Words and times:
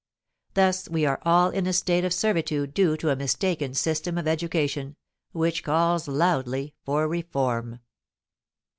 Thus 0.55 0.89
we 0.89 1.05
are 1.05 1.19
all 1.21 1.51
in 1.51 1.67
a 1.67 1.73
state 1.73 2.03
of 2.03 2.11
servitude 2.11 2.73
due 2.73 2.97
to 2.97 3.11
a 3.11 3.15
mistaken 3.15 3.75
system 3.75 4.17
of 4.17 4.27
education, 4.27 4.95
which 5.31 5.63
calls 5.63 6.07
loudly 6.07 6.73
for 6.83 7.07
reform. 7.07 7.81